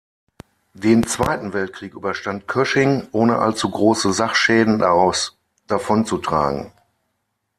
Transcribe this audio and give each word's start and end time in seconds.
Den 0.73 1.03
Zweiten 1.05 1.53
Weltkrieg 1.53 1.93
überstand 1.93 2.47
Kösching, 2.47 3.07
ohne 3.11 3.37
allzu 3.37 3.69
große 3.69 4.11
Sachschäden 4.13 4.79
daraus 4.79 5.37
davonzutragen. 5.67 6.73